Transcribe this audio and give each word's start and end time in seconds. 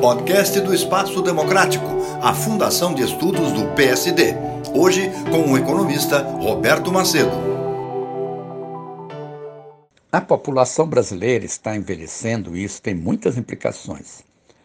podcast 0.00 0.60
do 0.60 0.72
Espaço 0.72 1.20
Democrático, 1.22 1.84
a 2.22 2.32
Fundação 2.32 2.94
de 2.94 3.02
Estudos 3.02 3.50
do 3.50 3.66
PSD. 3.74 4.32
Hoje 4.72 5.10
com 5.28 5.50
o 5.50 5.58
economista 5.58 6.22
Roberto 6.22 6.92
Macedo. 6.92 7.32
A 10.12 10.20
população 10.20 10.86
brasileira 10.86 11.44
está 11.44 11.74
envelhecendo 11.74 12.56
e 12.56 12.62
isso 12.62 12.80
tem 12.80 12.94
muitas 12.94 13.36
implicações. 13.36 14.22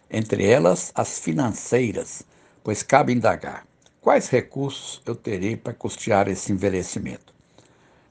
Entre 0.10 0.46
elas, 0.46 0.92
as 0.94 1.18
financeiras, 1.18 2.22
pois 2.64 2.84
cabe 2.84 3.12
indagar 3.12 3.66
quais 4.02 4.30
recursos 4.30 5.02
eu 5.04 5.16
terei 5.16 5.58
para 5.58 5.74
custear 5.74 6.28
esse 6.28 6.52
envelhecimento. 6.52 7.34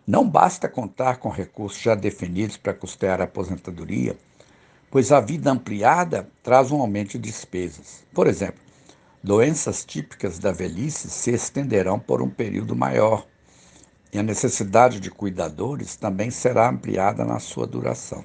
Não 0.04 0.28
basta 0.28 0.68
contar 0.68 1.18
com 1.18 1.28
recursos 1.28 1.80
já 1.80 1.94
definidos 1.94 2.56
para 2.56 2.74
custear 2.74 3.20
a 3.20 3.24
aposentadoria 3.24 4.16
pois 4.92 5.10
a 5.10 5.18
vida 5.20 5.50
ampliada 5.50 6.28
traz 6.42 6.70
um 6.70 6.82
aumento 6.82 7.12
de 7.12 7.30
despesas. 7.30 8.04
Por 8.12 8.26
exemplo, 8.26 8.60
doenças 9.24 9.86
típicas 9.86 10.38
da 10.38 10.52
velhice 10.52 11.08
se 11.08 11.30
estenderão 11.30 11.98
por 11.98 12.20
um 12.20 12.28
período 12.28 12.76
maior 12.76 13.26
e 14.12 14.18
a 14.18 14.22
necessidade 14.22 15.00
de 15.00 15.10
cuidadores 15.10 15.96
também 15.96 16.30
será 16.30 16.68
ampliada 16.68 17.24
na 17.24 17.38
sua 17.38 17.66
duração. 17.66 18.22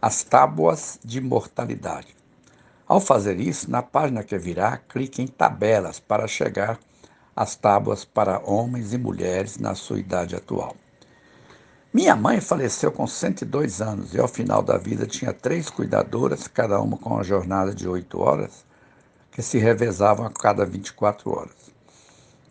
as 0.00 0.22
tábuas 0.22 1.00
de 1.04 1.20
mortalidade. 1.20 2.14
Ao 2.88 3.00
fazer 3.00 3.40
isso, 3.40 3.68
na 3.68 3.82
página 3.82 4.22
que 4.22 4.38
virá, 4.38 4.76
clique 4.76 5.20
em 5.20 5.26
tabelas 5.26 5.98
para 5.98 6.28
chegar 6.28 6.78
às 7.34 7.56
tábuas 7.56 8.04
para 8.04 8.40
homens 8.44 8.92
e 8.92 8.98
mulheres 8.98 9.58
na 9.58 9.74
sua 9.74 9.98
idade 9.98 10.36
atual. 10.36 10.76
Minha 11.92 12.14
mãe 12.14 12.40
faleceu 12.40 12.92
com 12.92 13.04
102 13.04 13.80
anos 13.80 14.14
e 14.14 14.20
ao 14.20 14.28
final 14.28 14.62
da 14.62 14.78
vida 14.78 15.04
tinha 15.04 15.32
três 15.32 15.68
cuidadoras, 15.68 16.46
cada 16.46 16.80
uma 16.80 16.96
com 16.96 17.10
uma 17.10 17.24
jornada 17.24 17.74
de 17.74 17.88
8 17.88 18.20
horas, 18.20 18.64
que 19.32 19.42
se 19.42 19.58
revezavam 19.58 20.24
a 20.24 20.30
cada 20.30 20.64
24 20.64 21.28
horas. 21.30 21.72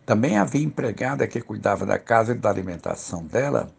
Também 0.06 0.38
havia 0.38 0.64
empregada 0.64 1.28
que 1.28 1.40
cuidava 1.40 1.86
da 1.86 1.98
casa 1.98 2.34
e 2.34 2.36
da 2.36 2.50
alimentação 2.50 3.24
dela 3.24 3.72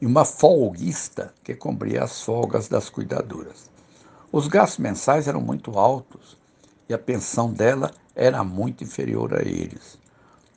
e 0.00 0.06
uma 0.06 0.24
folguista 0.24 1.32
que 1.44 1.54
cumpria 1.54 2.02
as 2.02 2.20
folgas 2.20 2.66
das 2.66 2.90
cuidadoras. 2.90 3.73
Os 4.36 4.48
gastos 4.48 4.80
mensais 4.80 5.28
eram 5.28 5.40
muito 5.40 5.78
altos 5.78 6.36
e 6.88 6.92
a 6.92 6.98
pensão 6.98 7.52
dela 7.52 7.92
era 8.16 8.42
muito 8.42 8.82
inferior 8.82 9.32
a 9.32 9.42
eles. 9.42 9.96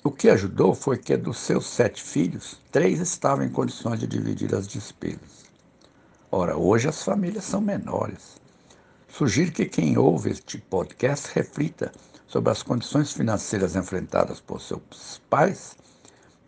O 0.04 0.10
que 0.10 0.32
ajudou 0.32 0.74
foi 0.74 0.98
que 0.98 1.16
dos 1.16 1.38
seus 1.38 1.68
sete 1.68 2.02
filhos, 2.02 2.60
três 2.72 3.00
estavam 3.00 3.46
em 3.46 3.52
condições 3.52 4.00
de 4.00 4.08
dividir 4.08 4.56
as 4.56 4.68
despesas. 4.68 5.46
Ora, 6.32 6.58
hoje 6.58 6.90
as 6.90 7.04
famílias 7.04 7.44
são 7.44 7.62
menores. 7.62 8.42
Sugiro 9.08 9.52
que 9.52 9.66
quem 9.66 9.96
ouve 9.96 10.32
este 10.32 10.58
podcast 10.58 11.30
reflita 11.36 11.92
sobre 12.26 12.52
as 12.52 12.64
condições 12.64 13.14
financeiras 13.14 13.76
enfrentadas 13.76 14.40
por 14.40 14.60
seus 14.60 15.22
pais 15.30 15.78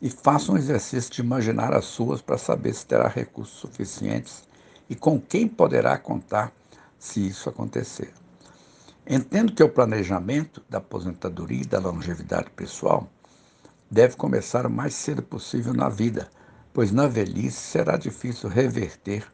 e 0.02 0.10
faça 0.10 0.52
um 0.52 0.58
exercício 0.58 1.12
de 1.12 1.22
imaginar 1.22 1.76
as 1.76 1.86
suas 1.86 2.24
para 2.24 2.40
saber 2.40 2.74
se 2.74 2.88
terá 2.88 3.08
recursos 3.08 3.60
suficientes 3.60 4.50
e 4.90 4.96
com 4.96 5.22
quem 5.22 5.48
poderá 5.48 5.96
contar 5.96 6.58
se 7.00 7.26
isso 7.26 7.50
acontecer. 7.50 8.14
Entendo 9.08 9.54
que 9.54 9.64
o 9.64 9.70
planejamento 9.70 10.62
da 10.70 10.78
aposentadoria 10.78 11.62
e 11.62 11.66
da 11.66 11.80
longevidade 11.80 12.52
pessoal 12.52 13.10
deve 13.90 14.16
começar 14.16 14.66
o 14.66 14.70
mais 14.70 14.94
cedo 14.94 15.24
possível 15.24 15.74
na 15.74 15.90
vida, 15.90 16.30
pois 16.74 16.92
na 16.92 17.08
velhice 17.08 17.58
será 17.58 17.98
difícil 17.98 18.50
reverter 18.50 19.26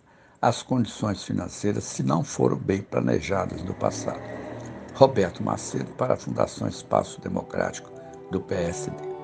as 0.42 0.62
condições 0.62 1.24
financeiras 1.24 1.84
se 1.84 2.04
não 2.04 2.24
foram 2.24 2.56
bem 2.56 2.82
planejadas 2.82 3.64
no 3.64 3.74
passado. 3.74 4.22
Roberto 4.94 5.44
Macedo, 5.44 5.92
para 5.94 6.14
a 6.14 6.18
Fundação 6.18 6.68
Espaço 6.68 7.20
Democrático 7.20 7.92
do 8.32 8.40
PSD. 8.40 9.15